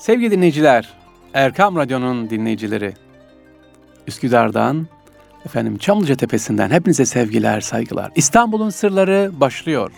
[0.00, 0.88] Sevgili dinleyiciler,
[1.34, 2.92] Erkam Radyo'nun dinleyicileri,
[4.06, 4.86] Üsküdar'dan,
[5.46, 8.12] efendim Çamlıca Tepesi'nden hepinize sevgiler, saygılar.
[8.14, 9.92] İstanbul'un sırları başlıyor.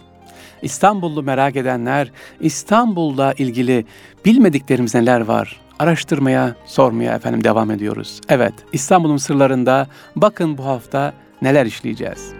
[0.62, 3.86] İstanbullu merak edenler, İstanbul'la ilgili
[4.24, 5.60] bilmediklerimiz neler var?
[5.78, 8.20] Araştırmaya, sormaya efendim devam ediyoruz.
[8.28, 11.12] Evet, İstanbul'un sırlarında bakın bu hafta
[11.42, 12.32] neler işleyeceğiz.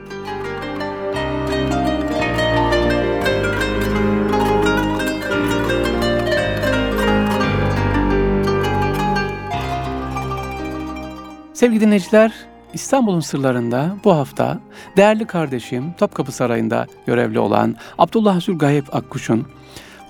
[11.53, 12.33] Sevgili dinleyiciler,
[12.75, 14.61] İstanbul'un sırlarında bu hafta
[14.97, 19.47] değerli kardeşim Topkapı Sarayı'nda görevli olan Abdullah Zülgayip Akkuş'un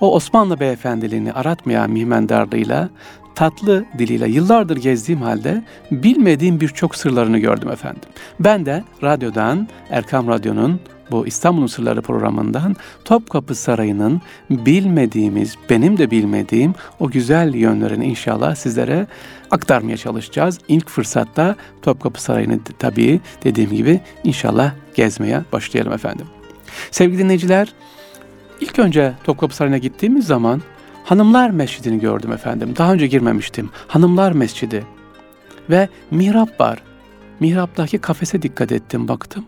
[0.01, 2.89] o Osmanlı beyefendiliğini aratmayan mihmendarlığıyla
[3.35, 8.01] tatlı diliyle yıllardır gezdiğim halde bilmediğim birçok sırlarını gördüm efendim.
[8.39, 10.79] Ben de radyodan, Erkam Radyo'nun
[11.13, 19.07] bu İstanbul'un Sırları programından Topkapı Sarayı'nın bilmediğimiz, benim de bilmediğim o güzel yönlerini inşallah sizlere
[19.51, 20.59] aktarmaya çalışacağız.
[20.67, 26.25] İlk fırsatta Topkapı Sarayı'nı tabii dediğim gibi inşallah gezmeye başlayalım efendim.
[26.91, 27.73] Sevgili dinleyiciler,
[28.61, 30.61] ilk önce Topkapı Sarayı'na gittiğimiz zaman
[31.03, 32.73] Hanımlar Mescidi'ni gördüm efendim.
[32.77, 33.69] Daha önce girmemiştim.
[33.87, 34.83] Hanımlar Mescidi
[35.69, 36.79] ve mihrap var.
[37.39, 39.45] Mihraptaki kafese dikkat ettim, baktım.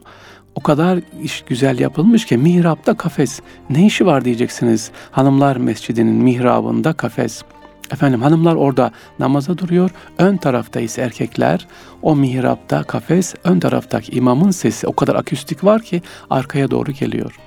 [0.56, 3.40] O kadar iş güzel yapılmış ki mihrapta kafes.
[3.70, 4.92] Ne işi var diyeceksiniz.
[5.12, 7.44] Hanımlar Mescidi'nin mihrabında kafes.
[7.92, 9.92] Efendim hanımlar orada namaza duruyor.
[10.18, 11.68] Ön tarafta ise erkekler
[12.02, 17.40] o mihrapta kafes, ön taraftaki imamın sesi o kadar akustik var ki arkaya doğru geliyor.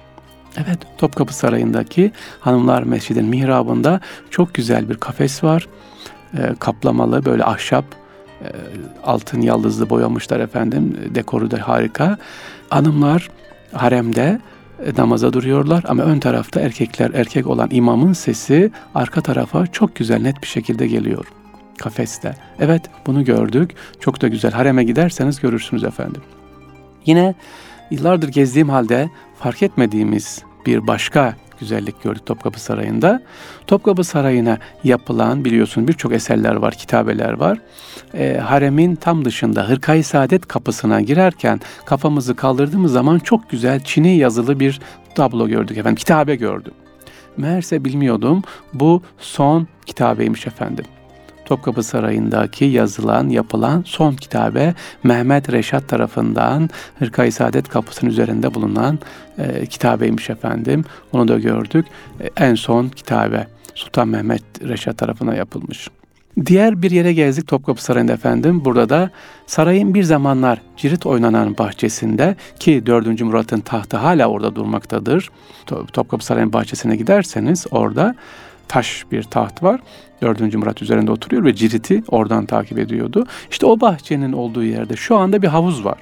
[0.57, 4.01] Evet Topkapı Sarayı'ndaki Hanımlar Mescidin mihrabında
[4.31, 5.69] çok güzel bir kafes var.
[6.39, 7.85] E, kaplamalı böyle ahşap
[9.05, 10.97] altın yaldızlı boyamışlar efendim.
[11.15, 12.19] Dekoru da harika.
[12.71, 13.31] Hanımlar
[13.73, 14.41] haremde
[14.85, 20.23] e, namaza duruyorlar ama ön tarafta erkekler erkek olan imamın sesi arka tarafa çok güzel
[20.23, 21.27] net bir şekilde geliyor
[21.79, 22.35] kafeste.
[22.61, 23.75] Evet bunu gördük.
[24.01, 24.53] Çok da güzel.
[24.53, 26.23] Hareme giderseniz görürsünüz efendim.
[27.07, 27.35] Yine
[27.91, 33.23] yıllardır gezdiğim halde fark etmediğimiz bir başka güzellik gördük Topkapı Sarayı'nda.
[33.67, 37.59] Topkapı Sarayı'na yapılan biliyorsun birçok eserler var, kitabeler var.
[38.15, 44.61] E, haremin tam dışında Hırkayı Saadet kapısına girerken kafamızı kaldırdığımız zaman çok güzel Çin'i yazılı
[44.61, 44.81] bir
[45.15, 46.73] tablo gördük efendim, kitabe gördüm.
[47.37, 48.43] Meğerse bilmiyordum
[48.73, 50.85] bu son kitabeymiş efendim.
[51.49, 58.99] Topkapı Sarayı'ndaki yazılan, yapılan son kitabe Mehmet Reşat tarafından Hırkayı Saadet kapısının üzerinde bulunan
[59.39, 60.85] e, kitabeymiş efendim.
[61.13, 61.87] Onu da gördük.
[62.21, 65.89] E, en son kitabe Sultan Mehmet Reşat tarafına yapılmış.
[66.47, 68.65] Diğer bir yere gezdik Topkapı Sarayı'nda efendim.
[68.65, 69.11] Burada da
[69.47, 73.21] sarayın bir zamanlar cirit oynanan bahçesinde ki 4.
[73.21, 75.31] Murat'ın tahtı hala orada durmaktadır.
[75.67, 78.15] Topkapı Sarayı'nın bahçesine giderseniz orada
[78.69, 79.81] taş bir taht var.
[80.23, 80.55] 4.
[80.55, 83.27] Murat üzerinde oturuyor ve Cirit'i oradan takip ediyordu.
[83.51, 85.99] İşte o bahçenin olduğu yerde şu anda bir havuz var.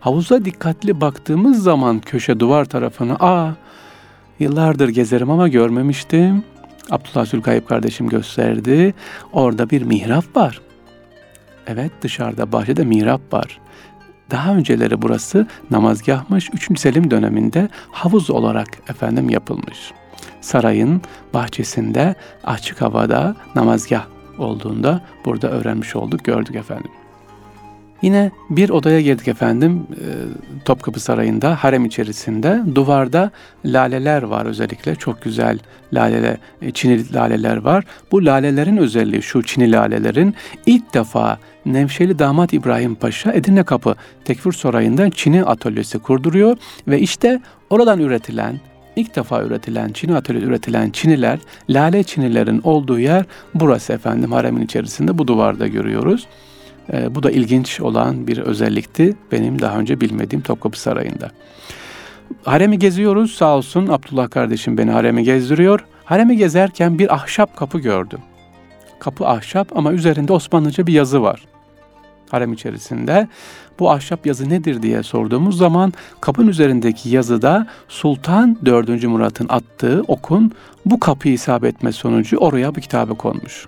[0.00, 3.52] Havuza dikkatli baktığımız zaman köşe duvar tarafına aa
[4.38, 6.44] yıllardır gezerim ama görmemiştim.
[6.90, 8.94] Abdullah Zülkayıp kardeşim gösterdi.
[9.32, 10.60] Orada bir mihrap var.
[11.66, 13.60] Evet dışarıda bahçede mihrap var.
[14.30, 16.50] Daha önceleri burası namazgahmış.
[16.52, 16.80] 3.
[16.80, 19.92] Selim döneminde havuz olarak efendim yapılmış
[20.44, 21.02] sarayın
[21.34, 24.04] bahçesinde açık havada namazgah
[24.38, 26.90] olduğunda burada öğrenmiş olduk, gördük efendim.
[28.02, 29.86] Yine bir odaya girdik efendim
[30.64, 33.30] Topkapı Sarayı'nda harem içerisinde duvarda
[33.64, 35.58] laleler var özellikle çok güzel
[35.92, 36.38] lalele
[36.74, 37.84] Çinli laleler var.
[38.12, 40.34] Bu lalelerin özelliği şu Çinli lalelerin
[40.66, 43.94] ilk defa Nevşehirli damat İbrahim Paşa Edirne Kapı
[44.24, 46.56] Tekfir Sarayı'nda Çin'i atölyesi kurduruyor
[46.88, 47.40] ve işte
[47.70, 48.60] oradan üretilen
[48.96, 51.38] ilk defa üretilen, Çini atölyede üretilen çiniler,
[51.70, 53.24] lale çinilerin olduğu yer
[53.54, 56.26] burası efendim haremin içerisinde bu duvarda görüyoruz.
[56.92, 61.30] E, bu da ilginç olan bir özellikti benim daha önce bilmediğim Topkapı Sarayı'nda.
[62.44, 65.84] Haremi geziyoruz sağ olsun Abdullah kardeşim beni haremi gezdiriyor.
[66.04, 68.20] Haremi gezerken bir ahşap kapı gördüm.
[68.98, 71.44] Kapı ahşap ama üzerinde Osmanlıca bir yazı var
[72.34, 73.28] harem içerisinde.
[73.78, 79.04] Bu ahşap yazı nedir diye sorduğumuz zaman kapın üzerindeki yazıda Sultan 4.
[79.04, 80.52] Murat'ın attığı okun
[80.86, 83.66] bu kapıyı isabet etme sonucu oraya bu kitabe konmuş.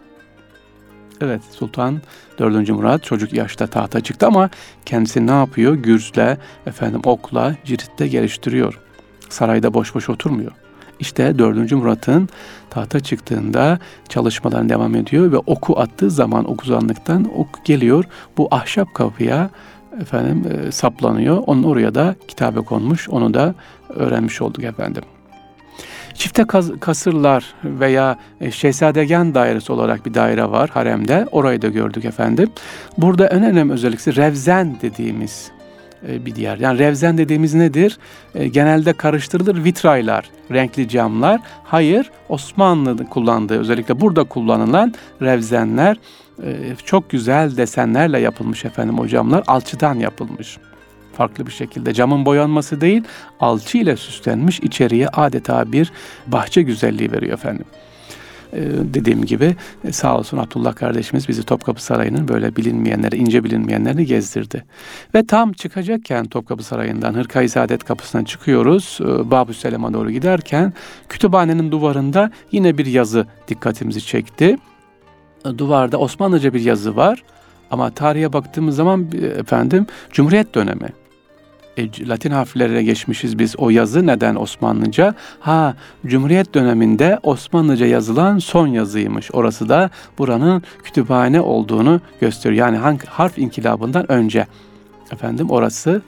[1.21, 2.01] Evet Sultan
[2.39, 2.69] 4.
[2.69, 4.51] Murat çocuk yaşta tahta çıktı ama
[4.87, 5.75] kendisi ne yapıyor?
[5.75, 8.81] Gürzle, efendim okla, ciritte geliştiriyor.
[9.29, 10.53] Sarayda boş boş oturmuyor.
[11.01, 11.73] İşte 4.
[11.73, 12.29] Murat'ın
[12.71, 13.79] tahta çıktığında
[14.09, 18.05] çalışmalar devam ediyor ve oku attığı zaman okuzanlıktan ok geliyor.
[18.37, 19.51] Bu ahşap kapıya
[20.01, 21.43] efendim e, saplanıyor.
[21.47, 23.09] Onun oraya da kitabe konmuş.
[23.09, 23.55] Onu da
[23.89, 25.03] öğrenmiş olduk efendim.
[26.15, 26.45] Çifte
[26.81, 31.27] kasırlar veya e, şehzadegen dairesi olarak bir daire var haremde.
[31.33, 32.51] Orayı da gördük efendim.
[32.99, 35.51] Burada en önemli özellikle revzen dediğimiz
[36.09, 36.59] e, bir diğer.
[36.59, 37.99] Yani revzen dediğimiz nedir?
[38.35, 41.41] E, genelde karıştırılır vitraylar, renkli camlar.
[41.65, 45.97] Hayır, Osmanlı kullandığı özellikle burada kullanılan revzenler
[46.85, 49.45] çok güzel desenlerle yapılmış efendim o camlar.
[49.47, 50.59] Alçıdan yapılmış
[51.17, 53.03] farklı bir şekilde camın boyanması değil
[53.41, 55.93] alçı ile süslenmiş içeriye adeta bir
[56.27, 57.65] bahçe güzelliği veriyor efendim.
[58.53, 58.63] Ee,
[58.95, 64.65] dediğim gibi e, sağ olsun Abdullah kardeşimiz bizi Topkapı Sarayı'nın böyle bilinmeyenleri, ince bilinmeyenlerini gezdirdi.
[65.15, 68.99] Ve tam çıkacakken Topkapı Sarayı'ndan Hırkayı Saadet kapısından çıkıyoruz.
[69.01, 70.73] E, Babü Selam'a doğru giderken
[71.09, 74.57] kütüphanenin duvarında yine bir yazı dikkatimizi çekti.
[75.47, 77.23] E, duvarda Osmanlıca bir yazı var.
[77.71, 79.07] Ama tarihe baktığımız zaman
[79.39, 80.89] efendim Cumhuriyet dönemi
[81.77, 85.15] e, Latin harflerine geçmişiz biz o yazı neden Osmanlıca?
[85.41, 85.75] Ha
[86.07, 89.31] Cumhuriyet döneminde Osmanlıca yazılan son yazıymış.
[89.33, 92.67] Orası da buranın kütüphane olduğunu gösteriyor.
[92.67, 94.47] Yani hangi harf inkılabından önce
[95.13, 96.03] efendim orası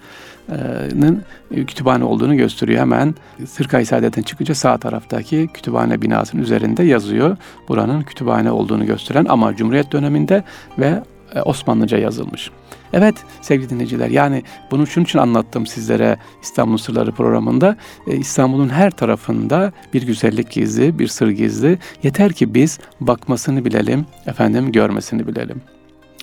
[1.50, 2.80] kütüphane olduğunu gösteriyor.
[2.80, 3.14] Hemen
[3.46, 7.36] Sırkay Saadet'in çıkınca sağ taraftaki kütüphane binasının üzerinde yazıyor.
[7.68, 10.44] Buranın kütüphane olduğunu gösteren ama Cumhuriyet döneminde
[10.78, 11.02] ve
[11.34, 12.50] e, Osmanlıca yazılmış.
[12.92, 17.76] Evet sevgili dinleyiciler yani bunu şunun için anlattım sizlere İstanbul Sırları programında.
[18.06, 21.78] Ee, İstanbul'un her tarafında bir güzellik gizli, bir sır gizli.
[22.02, 25.60] Yeter ki biz bakmasını bilelim, efendim görmesini bilelim.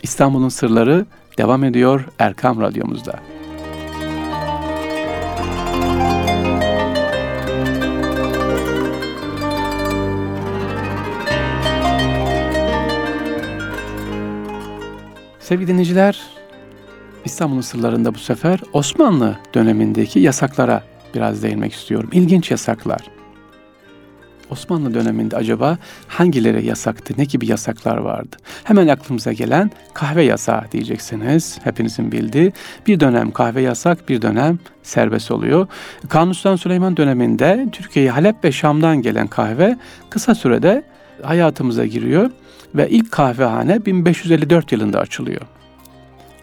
[0.04, 1.06] İstanbul'un sırları
[1.38, 3.35] devam ediyor Erkam Radyomuzda.
[15.46, 16.22] Sevgili dinleyiciler,
[17.26, 20.84] İstanbul'un sırlarında bu sefer Osmanlı dönemindeki yasaklara
[21.16, 22.10] biraz değinmek istiyorum.
[22.14, 23.02] İlginç yasaklar.
[24.50, 25.78] Osmanlı döneminde acaba
[26.08, 28.36] hangileri yasaktı, ne gibi yasaklar vardı?
[28.64, 31.60] Hemen aklımıza gelen kahve yasağı diyeceksiniz.
[31.64, 32.54] Hepinizin bildiği.
[32.88, 35.68] Bir dönem kahve yasak, bir dönem serbest oluyor.
[36.10, 39.78] Kanuni Sultan Süleyman döneminde Türkiye'ye Halep ve Şam'dan gelen kahve
[40.10, 40.84] kısa sürede
[41.22, 42.32] hayatımıza giriyor
[42.76, 45.42] ve ilk kahvehane 1554 yılında açılıyor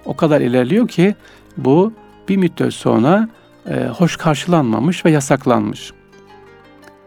[0.05, 1.15] o kadar ilerliyor ki
[1.57, 1.93] bu
[2.29, 3.29] bir müddet sonra
[3.71, 5.93] e, hoş karşılanmamış ve yasaklanmış.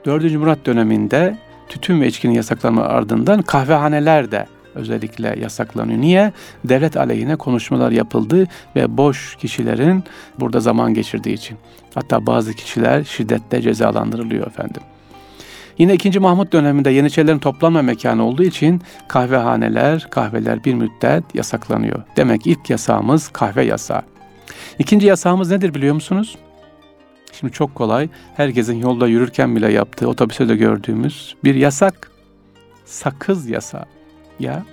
[0.05, 0.31] 4.
[0.31, 1.37] Murat döneminde
[1.69, 6.01] tütün ve içkinin yasaklanma ardından kahvehaneler de özellikle yasaklanıyor.
[6.01, 6.33] Niye?
[6.65, 10.03] Devlet aleyhine konuşmalar yapıldı ve boş kişilerin
[10.39, 11.57] burada zaman geçirdiği için.
[11.93, 14.81] Hatta bazı kişiler şiddetle cezalandırılıyor efendim.
[15.77, 16.19] Yine 2.
[16.19, 22.03] Mahmut döneminde Yeniçerilerin toplanma mekanı olduğu için kahvehaneler, kahveler bir müddet yasaklanıyor.
[22.17, 24.01] Demek ilk yasağımız kahve yasağı.
[24.79, 26.37] İkinci yasağımız nedir biliyor musunuz?
[27.31, 28.09] Şimdi çok kolay.
[28.35, 32.11] Herkesin yolda yürürken bile yaptığı, otobüste de gördüğümüz bir yasak.
[32.85, 33.85] Sakız yasağı.
[34.39, 34.63] Ya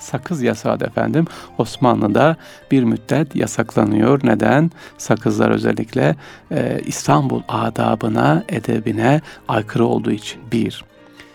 [0.00, 1.26] sakız yasağı efendim
[1.58, 2.36] Osmanlı'da
[2.70, 4.20] bir müddet yasaklanıyor.
[4.24, 4.70] Neden?
[4.98, 6.16] Sakızlar özellikle
[6.50, 10.40] e, İstanbul adabına, edebine aykırı olduğu için.
[10.52, 10.84] Bir.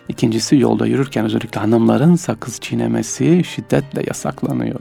[0.09, 4.79] İkincisi yolda yürürken özellikle hanımların sakız çiğnemesi şiddetle yasaklanıyor.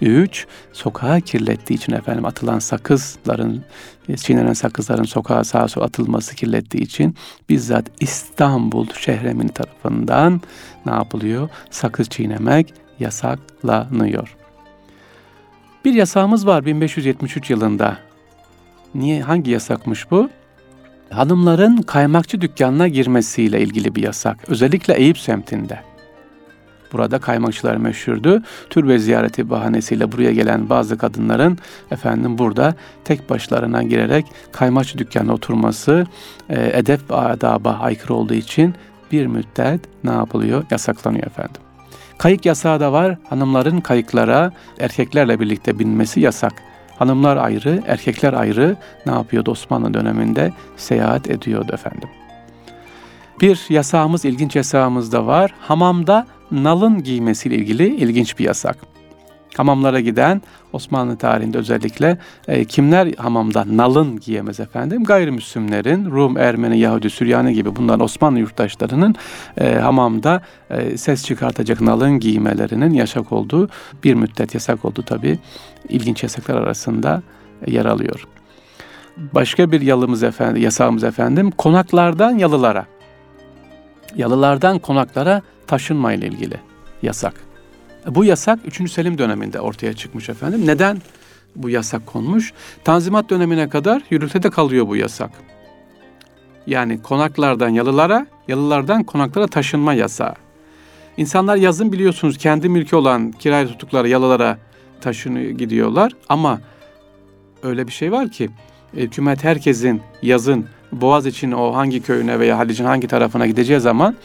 [0.00, 3.64] Üç, sokağa kirlettiği için efendim atılan sakızların,
[4.16, 7.16] çiğnenen sakızların sokağa sağa sola atılması kirlettiği için
[7.48, 10.40] bizzat İstanbul şehremin tarafından
[10.86, 11.48] ne yapılıyor?
[11.70, 14.36] Sakız çiğnemek yasaklanıyor.
[15.84, 17.98] Bir yasağımız var 1573 yılında.
[18.94, 20.28] Niye hangi yasakmış bu?
[21.10, 24.48] Hanımların kaymakçı dükkanına girmesiyle ilgili bir yasak.
[24.48, 25.80] Özellikle Eyüp semtinde.
[26.92, 28.42] Burada kaymakçılar meşhurdu.
[28.70, 31.58] Türbe ziyareti bahanesiyle buraya gelen bazı kadınların
[31.90, 32.74] efendim burada
[33.04, 36.06] tek başlarına girerek kaymakçı dükkanına oturması
[36.48, 38.74] e, edep ve adaba aykırı olduğu için
[39.12, 40.64] bir müddet ne yapılıyor?
[40.70, 41.65] Yasaklanıyor efendim.
[42.18, 43.18] Kayık yasağı da var.
[43.28, 46.52] Hanımların kayıklara erkeklerle birlikte binmesi yasak.
[46.98, 50.52] Hanımlar ayrı, erkekler ayrı ne yapıyordu Osmanlı döneminde?
[50.76, 52.08] Seyahat ediyordu efendim.
[53.40, 55.54] Bir yasağımız, ilginç yasağımız da var.
[55.60, 58.95] Hamamda nalın giymesiyle ilgili ilginç bir yasak.
[59.56, 65.04] Hamamlara giden Osmanlı tarihinde özellikle e, kimler hamamda nalın giyemez efendim?
[65.04, 69.14] Gayrimüslimlerin, Rum, Ermeni, Yahudi, Süryani gibi bunların Osmanlı yurttaşlarının
[69.60, 73.68] e, hamamda e, ses çıkartacak nalın giymelerinin yasak olduğu
[74.04, 75.38] bir müddet yasak oldu tabi.
[75.88, 77.22] İlginç yasaklar arasında
[77.66, 78.26] yer alıyor.
[79.16, 82.86] Başka bir yalımız efendim, yasağımız efendim konaklardan yalılara.
[84.16, 86.56] Yalılardan konaklara taşınma ile ilgili
[87.02, 87.45] yasak.
[88.06, 88.92] Bu yasak 3.
[88.92, 90.66] Selim döneminde ortaya çıkmış efendim.
[90.66, 91.02] Neden
[91.56, 92.52] bu yasak konmuş?
[92.84, 95.30] Tanzimat dönemine kadar yürürlükte kalıyor bu yasak.
[96.66, 100.34] Yani konaklardan yalılara, yalılardan konaklara taşınma yasağı.
[101.16, 104.58] İnsanlar yazın biliyorsunuz kendi mülkü olan kiraya tuttukları yalılara
[105.00, 106.60] taşınıyor gidiyorlar ama
[107.62, 108.50] öyle bir şey var ki
[108.94, 114.16] hükümet herkesin yazın Boğaz için o hangi köyüne veya Halic'in hangi tarafına gideceği zaman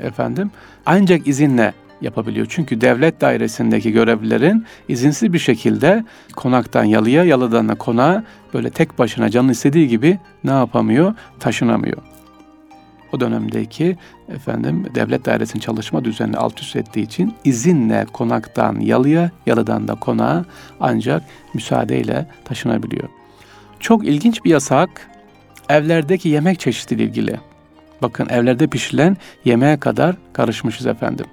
[0.00, 0.50] efendim
[0.86, 2.46] ancak izinle yapabiliyor.
[2.50, 6.04] Çünkü devlet dairesindeki görevlilerin izinsiz bir şekilde
[6.36, 8.24] konaktan yalıya, yalıdan da konağa
[8.54, 11.14] böyle tek başına canın istediği gibi ne yapamıyor?
[11.40, 11.98] Taşınamıyor.
[13.12, 13.96] O dönemdeki
[14.28, 20.44] efendim devlet dairesinin çalışma düzenini alt üst ettiği için izinle konaktan yalıya, yalıdan da konağa
[20.80, 21.22] ancak
[21.54, 23.08] müsaadeyle taşınabiliyor.
[23.80, 25.10] Çok ilginç bir yasak
[25.68, 27.40] evlerdeki yemek çeşidiyle ilgili.
[28.02, 31.26] Bakın evlerde pişirilen yemeğe kadar karışmışız efendim.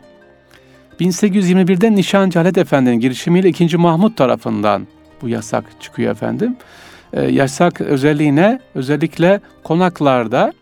[0.99, 3.77] 1821'de Nişancı Halet Efendi'nin girişimiyle 2.
[3.77, 4.87] Mahmut tarafından
[5.21, 6.55] bu yasak çıkıyor efendim.
[7.13, 10.53] Ee, yasak özelliğine özellikle konaklarda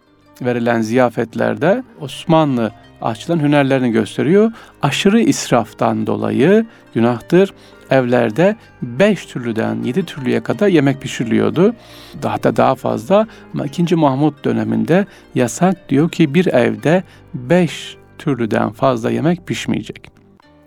[0.41, 2.71] verilen ziyafetlerde Osmanlı
[3.01, 4.51] aşçıların hünerlerini gösteriyor.
[4.81, 7.53] Aşırı israftan dolayı günahtır.
[7.89, 11.75] Evlerde beş türlüden yedi türlüye kadar yemek pişiriliyordu.
[12.23, 13.95] Daha da daha fazla ama 2.
[13.95, 20.20] Mahmut döneminde yasak diyor ki bir evde beş türlüden fazla yemek pişmeyecek.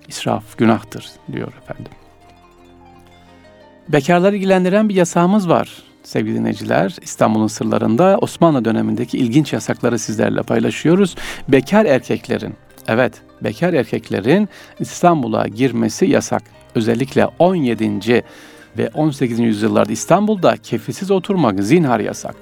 [0.09, 1.93] İsraf günahtır diyor efendim.
[3.89, 6.97] Bekarları ilgilendiren bir yasağımız var sevgili dinleyiciler.
[7.03, 11.15] İstanbul'un sırlarında Osmanlı dönemindeki ilginç yasakları sizlerle paylaşıyoruz.
[11.49, 12.55] Bekar erkeklerin,
[12.89, 14.49] evet bekar erkeklerin
[14.81, 16.43] İstanbul'a girmesi yasak.
[16.75, 18.25] Özellikle 17.
[18.79, 19.39] ve 18.
[19.39, 22.37] yüzyıllarda İstanbul'da kefilsiz oturmak zinhar yasak.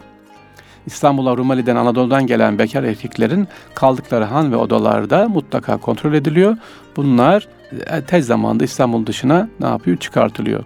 [0.86, 6.56] İstanbul'a Rumeli'den Anadolu'dan gelen bekar erkeklerin kaldıkları han ve odalarda mutlaka kontrol ediliyor.
[6.96, 7.48] Bunlar
[7.86, 9.96] e, tez zamanda İstanbul dışına ne yapıyor?
[9.96, 10.64] Çıkartılıyor.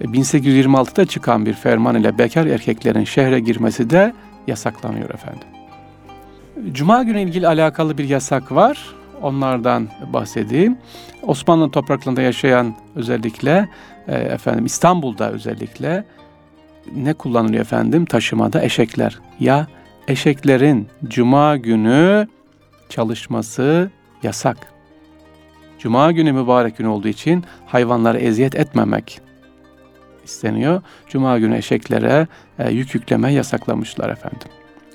[0.00, 4.14] 1826'da e, çıkan bir ferman ile bekar erkeklerin şehre girmesi de
[4.46, 5.48] yasaklanıyor efendim.
[6.72, 8.94] Cuma günü ilgili alakalı bir yasak var.
[9.22, 10.78] Onlardan bahsedeyim.
[11.22, 13.68] Osmanlı topraklarında yaşayan özellikle
[14.08, 16.04] e, efendim İstanbul'da özellikle
[16.96, 19.18] ne kullanılıyor efendim taşımada eşekler.
[19.40, 19.66] Ya
[20.08, 22.28] eşeklerin cuma günü
[22.88, 23.90] çalışması
[24.22, 24.56] yasak.
[25.78, 29.20] Cuma günü mübarek gün olduğu için hayvanlara eziyet etmemek
[30.24, 30.82] isteniyor.
[31.08, 32.26] Cuma günü eşeklere
[32.58, 34.48] e, yük yükleme yasaklamışlar efendim.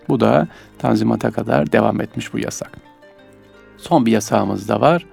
[0.09, 0.47] Bu da
[0.79, 2.71] Tanzimat'a kadar devam etmiş bu yasak.
[3.77, 5.05] Son bir yasağımız da var.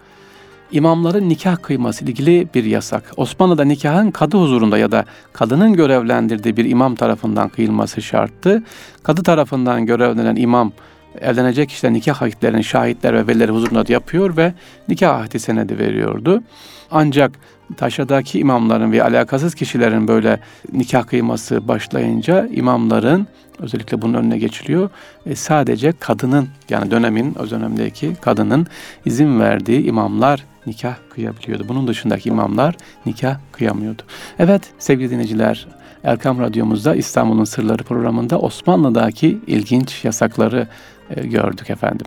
[0.72, 3.12] İmamların nikah kıyması ilgili bir yasak.
[3.16, 8.62] Osmanlı'da nikahın kadı huzurunda ya da kadının görevlendirdiği bir imam tarafından kıyılması şarttı.
[9.02, 10.72] Kadı tarafından görevlenen imam
[11.20, 14.54] evlenecek işte nikah akitlerini şahitler ve velileri huzurunda yapıyor ve
[14.88, 16.42] nikah ahdi senedi veriyordu.
[16.90, 17.32] Ancak
[17.76, 20.40] taşadaki imamların ve alakasız kişilerin böyle
[20.72, 23.26] nikah kıyması başlayınca imamların
[23.58, 24.90] özellikle bunun önüne geçiliyor.
[25.26, 28.66] E, sadece kadının yani dönemin o dönemdeki kadının
[29.04, 31.68] izin verdiği imamlar nikah kıyabiliyordu.
[31.68, 32.76] Bunun dışındaki imamlar
[33.06, 34.02] nikah kıyamıyordu.
[34.38, 35.66] Evet sevgili dinleyiciler
[36.04, 40.68] Erkam Radyomuzda İstanbul'un Sırları programında Osmanlı'daki ilginç yasakları
[41.10, 42.06] e, gördük efendim.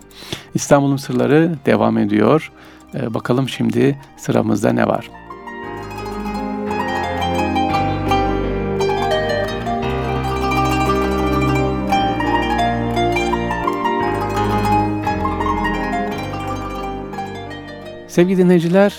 [0.54, 2.52] İstanbul'un Sırları devam ediyor.
[2.94, 5.10] E, bakalım şimdi sıramızda ne var?
[18.16, 18.94] Sevgili dinleyiciler,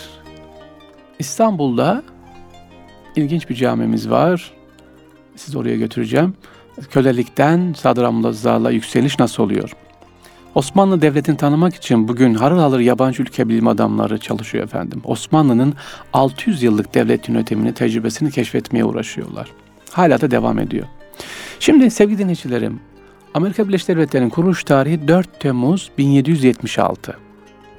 [1.19, 2.03] İstanbul'da
[3.15, 4.51] ilginç bir camimiz var.
[5.36, 6.33] Sizi oraya götüreceğim.
[6.91, 9.71] Kölelikten sadramlazlığa yükseliş nasıl oluyor?
[10.55, 15.01] Osmanlı Devleti'ni tanımak için bugün harıl harıl yabancı ülke bilim adamları çalışıyor efendim.
[15.03, 15.74] Osmanlı'nın
[16.13, 19.51] 600 yıllık devlet yönetimini, tecrübesini keşfetmeye uğraşıyorlar.
[19.91, 20.86] Hala da devam ediyor.
[21.59, 22.79] Şimdi sevgili dinleyicilerim,
[23.33, 27.26] Amerika Birleşik Devletleri'nin kuruluş tarihi 4 Temmuz 1776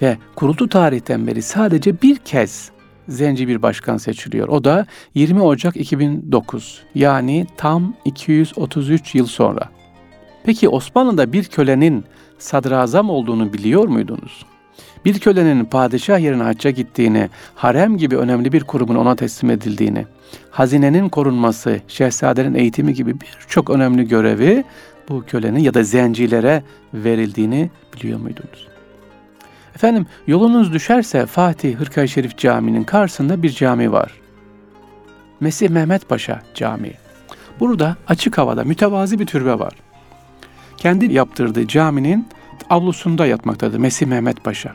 [0.03, 2.71] ve kuruldu tarihten beri sadece bir kez
[3.09, 4.49] zenci bir başkan seçiliyor.
[4.49, 9.69] O da 20 Ocak 2009 yani tam 233 yıl sonra.
[10.45, 12.05] Peki Osmanlı'da bir kölenin
[12.39, 14.45] sadrazam olduğunu biliyor muydunuz?
[15.05, 20.07] Bir kölenin padişah yerine hacca gittiğini, harem gibi önemli bir kurumun ona teslim edildiğini,
[20.51, 24.65] hazinenin korunması, şehzadelerin eğitimi gibi birçok önemli görevi
[25.09, 26.63] bu kölenin ya da zencilere
[26.95, 28.78] verildiğini biliyor muydunuz?
[29.79, 34.13] Efendim yolunuz düşerse Fatih Hırkay Şerif Camii'nin karşısında bir cami var.
[35.41, 36.95] Mesih Mehmet Paşa Camii.
[37.61, 39.73] Burada açık havada mütevazi bir türbe var.
[40.77, 42.29] Kendi yaptırdığı caminin
[42.71, 44.73] avlusunda yatmaktadır Mesih Mehmet Paşa.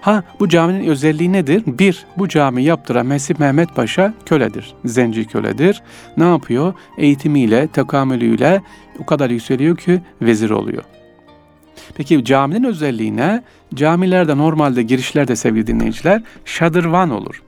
[0.00, 1.62] Ha bu caminin özelliği nedir?
[1.66, 4.74] Bir, bu cami yaptıran Mesih Mehmet Paşa köledir.
[4.84, 5.82] Zenci köledir.
[6.16, 6.74] Ne yapıyor?
[6.98, 8.62] Eğitimiyle, tekamülüyle
[8.98, 10.95] o kadar yükseliyor ki vezir oluyor.
[11.94, 13.42] Peki caminin özelliği ne?
[13.74, 17.42] Camilerde normalde girişlerde sevgili dinleyiciler şadırvan olur.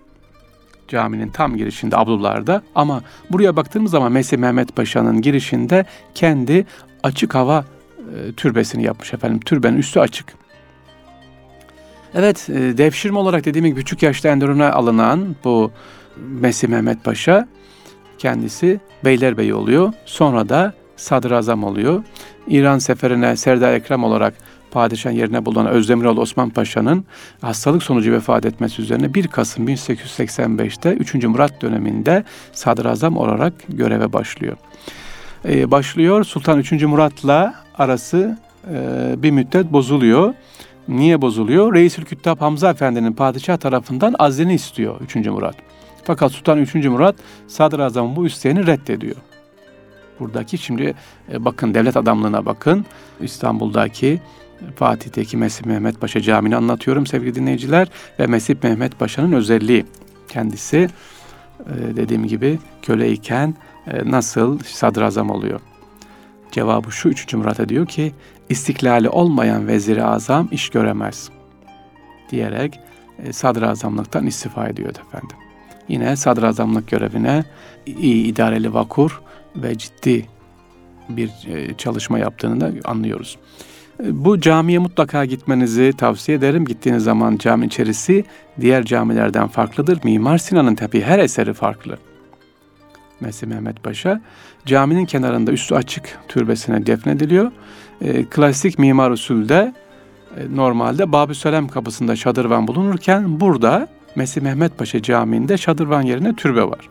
[0.88, 6.66] Caminin tam girişinde ablularda ama buraya baktığımız zaman Mesih Mehmet Paşa'nın girişinde kendi
[7.02, 7.64] açık hava
[7.99, 9.40] e, türbesini yapmış efendim.
[9.40, 10.35] Türbenin üstü açık.
[12.14, 15.73] Evet, e, devşirme olarak dediğim gibi küçük yaşta Enderun'a alınan bu
[16.16, 17.49] Mesih Mehmet Paşa
[18.18, 19.92] kendisi Beylerbeyi oluyor.
[20.04, 22.02] Sonra da sadrazam oluyor.
[22.48, 24.34] İran seferine Serdar Ekrem olarak
[24.70, 27.04] padişah yerine bulunan Özdemiroğlu Osman Paşa'nın
[27.40, 31.14] hastalık sonucu vefat etmesi üzerine 1 Kasım 1885'te 3.
[31.14, 34.56] Murat döneminde sadrazam olarak göreve başlıyor.
[35.44, 36.72] Ee, başlıyor Sultan 3.
[36.72, 38.38] Murat'la arası
[38.70, 40.34] e, bir müddet bozuluyor.
[40.88, 41.74] Niye bozuluyor?
[41.74, 45.16] Reisül Küttab Hamza Efendi'nin padişah tarafından azlini istiyor 3.
[45.16, 45.56] Murat.
[46.04, 46.74] Fakat Sultan 3.
[46.74, 47.16] Murat
[47.48, 49.16] sadrazamın bu isteğini reddediyor.
[50.20, 50.94] Buradaki şimdi
[51.32, 52.87] e, bakın devlet adamlığına bakın.
[53.20, 54.20] İstanbul'daki
[54.76, 57.88] Fatih'teki Mesih Mehmet Paşa Camii'ni anlatıyorum sevgili dinleyiciler.
[58.18, 59.87] Ve Mesih Mehmet Paşa'nın özelliği.
[60.28, 60.88] Kendisi
[61.60, 63.54] e, dediğim gibi köleyken
[63.87, 65.60] e, nasıl sadrazam oluyor?
[66.52, 67.34] Cevabı şu 3.
[67.34, 68.12] Murat'a diyor ki
[68.48, 71.30] istiklali olmayan veziri azam iş göremez
[72.30, 72.80] diyerek
[73.30, 75.37] sadrazamlıktan istifa ediyor efendim.
[75.88, 77.44] Yine sadrazamlık görevine
[77.87, 79.22] iyi idareli vakur
[79.62, 80.26] ve ciddi
[81.08, 83.38] bir e, çalışma yaptığını da anlıyoruz.
[84.04, 86.64] E, bu camiye mutlaka gitmenizi tavsiye ederim.
[86.64, 88.24] Gittiğiniz zaman cami içerisi
[88.60, 90.00] diğer camilerden farklıdır.
[90.04, 91.98] Mimar Sinan'ın tabii her eseri farklı.
[93.20, 94.20] Mesih Mehmet Paşa
[94.66, 97.52] caminin kenarında üstü açık türbesine defnediliyor.
[98.00, 99.74] E, klasik mimar usulde
[100.36, 106.62] e, normalde Babü Selam kapısında şadırvan bulunurken burada Mesih Mehmet Paşa Camii'nde şadırvan yerine türbe
[106.62, 106.88] var.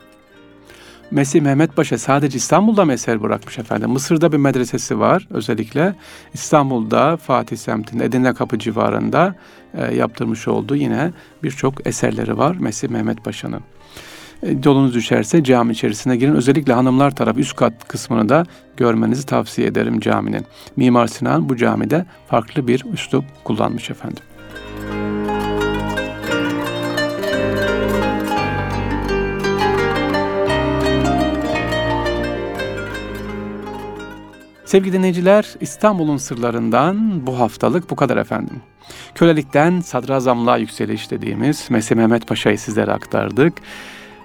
[1.12, 3.90] Mesih Mehmet Paşa sadece İstanbul'da mı eser bırakmış efendim?
[3.90, 5.96] Mısır'da bir medresesi var özellikle.
[6.34, 9.36] İstanbul'da Fatih semtinde Edirne Kapı civarında
[9.74, 11.12] e, yaptırmış olduğu yine
[11.44, 13.62] birçok eserleri var Mesih Mehmet Paşa'nın.
[14.44, 16.36] E, yolunuz düşerse cami içerisine girin.
[16.36, 18.46] Özellikle hanımlar tarafı üst kat kısmını da
[18.78, 20.46] görmenizi tavsiye ederim caminin.
[20.76, 24.24] Mimar Sinan bu camide farklı bir üslup kullanmış efendim.
[34.68, 38.62] Sevgili dinleyiciler, İstanbul'un sırlarından bu haftalık bu kadar efendim.
[39.16, 43.54] Kölelikten sadrazamlığa yükseliş dediğimiz Mesih Mehmet Paşa'yı sizlere aktardık.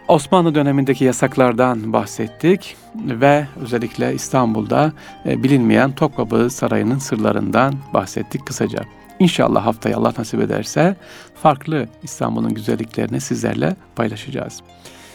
[0.09, 4.93] Osmanlı dönemindeki yasaklardan bahsettik ve özellikle İstanbul'da
[5.27, 8.83] e, bilinmeyen Topkapı Sarayı'nın sırlarından bahsettik kısaca.
[9.19, 10.97] İnşallah haftaya Allah nasip ederse
[11.43, 14.63] farklı İstanbul'un güzelliklerini sizlerle paylaşacağız.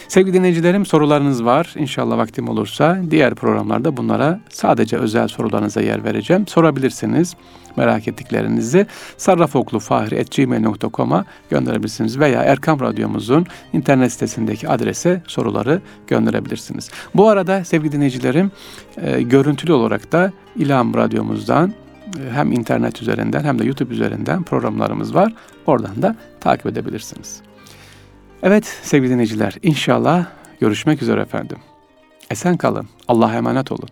[0.07, 1.73] Sevgili dinleyicilerim sorularınız var.
[1.77, 6.47] İnşallah vaktim olursa diğer programlarda bunlara sadece özel sorularınıza yer vereceğim.
[6.47, 7.35] Sorabilirsiniz
[7.75, 16.89] merak ettiklerinizi sarrafoklufahri.gmail.com'a gönderebilirsiniz veya Erkam Radyomuzun internet sitesindeki adrese soruları gönderebilirsiniz.
[17.15, 18.51] Bu arada sevgili dinleyicilerim
[18.97, 21.73] e, görüntülü olarak da İlham Radyomuzdan e,
[22.33, 25.33] hem internet üzerinden hem de YouTube üzerinden programlarımız var.
[25.65, 27.41] Oradan da takip edebilirsiniz.
[28.43, 30.25] Evet sevgili dinleyiciler inşallah
[30.59, 31.57] görüşmek üzere efendim.
[32.29, 32.87] Esen kalın.
[33.07, 33.89] Allah'a emanet olun.